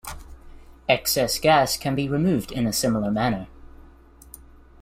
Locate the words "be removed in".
1.93-2.65